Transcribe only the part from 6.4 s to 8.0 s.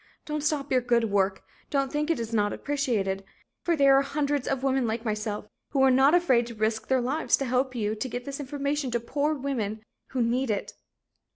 to risk their lives to help you